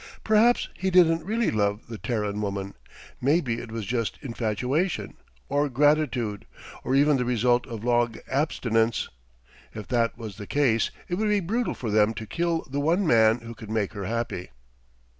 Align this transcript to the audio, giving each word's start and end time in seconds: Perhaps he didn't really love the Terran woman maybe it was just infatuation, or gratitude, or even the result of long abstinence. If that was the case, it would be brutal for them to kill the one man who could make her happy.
Perhaps 0.23 0.67
he 0.75 0.89
didn't 0.89 1.23
really 1.25 1.51
love 1.51 1.85
the 1.85 1.99
Terran 1.99 2.41
woman 2.41 2.73
maybe 3.21 3.61
it 3.61 3.71
was 3.71 3.85
just 3.85 4.17
infatuation, 4.23 5.15
or 5.47 5.69
gratitude, 5.69 6.45
or 6.83 6.95
even 6.95 7.17
the 7.17 7.23
result 7.23 7.67
of 7.67 7.83
long 7.83 8.15
abstinence. 8.27 9.09
If 9.75 9.87
that 9.89 10.17
was 10.17 10.37
the 10.37 10.47
case, 10.47 10.89
it 11.07 11.19
would 11.19 11.29
be 11.29 11.39
brutal 11.39 11.75
for 11.75 11.91
them 11.91 12.15
to 12.15 12.25
kill 12.25 12.65
the 12.67 12.79
one 12.79 13.05
man 13.05 13.41
who 13.41 13.53
could 13.53 13.69
make 13.69 13.93
her 13.93 14.05
happy. 14.05 14.49